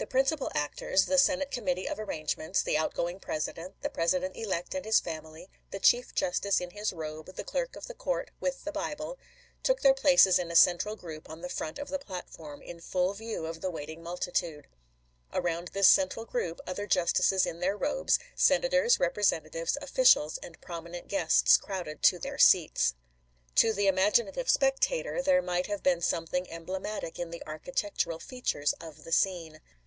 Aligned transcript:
The 0.00 0.06
principal 0.06 0.48
actors— 0.54 1.06
the 1.06 1.18
Senate 1.18 1.50
Committee 1.50 1.88
of 1.88 1.98
Arrangements, 1.98 2.62
the 2.62 2.76
out 2.78 2.94
going 2.94 3.18
President, 3.18 3.82
the 3.82 3.90
Presi 3.90 4.20
dent 4.20 4.36
elect 4.36 4.72
and 4.72 4.84
his 4.84 5.00
family, 5.00 5.50
the 5.72 5.80
Chief 5.80 6.14
Justice 6.14 6.60
in 6.60 6.70
his 6.70 6.92
robe, 6.92 7.34
the 7.34 7.42
Clerk 7.42 7.74
of 7.74 7.88
the 7.88 7.94
Court 7.94 8.30
with 8.38 8.62
the 8.62 8.70
Bible— 8.70 9.18
took 9.64 9.80
their 9.80 9.92
places 9.94 10.38
in 10.38 10.52
a 10.52 10.56
central 10.56 10.94
group 10.94 11.28
on 11.28 11.40
the 11.40 11.48
front 11.48 11.80
of 11.80 11.88
the 11.88 11.98
platform, 11.98 12.62
in 12.62 12.80
full 12.80 13.12
view 13.12 13.44
of 13.44 13.60
the 13.60 13.72
waiting 13.72 14.00
multitude. 14.00 14.68
Around 15.32 15.70
this 15.72 15.88
central 15.88 16.24
group 16.24 16.60
other 16.64 16.86
Justices 16.86 17.44
in 17.44 17.58
their 17.58 17.76
robes, 17.76 18.20
Senators, 18.36 19.00
Representatives, 19.00 19.76
officials, 19.82 20.38
and 20.44 20.60
prominent 20.60 21.08
guests 21.08 21.56
crowded 21.56 22.04
to 22.04 22.20
their 22.20 22.38
seats. 22.38 22.94
To 23.56 23.72
the 23.72 23.88
imaginative 23.88 24.48
spectator 24.48 25.20
there 25.22 25.42
might 25.42 25.66
have 25.66 25.82
been 25.82 26.00
something 26.00 26.48
emblematic 26.48 27.18
in 27.18 27.30
the 27.32 27.42
architectural 27.48 28.20
features 28.20 28.72
of 28.74 29.02
the 29.02 29.10
scene. 29.12 29.60